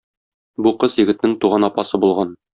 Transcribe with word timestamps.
Бу 0.67 0.71
кыз 0.83 0.95
егетнең 1.03 1.37
туган 1.45 1.69
апасы 1.69 2.03
булган. 2.07 2.35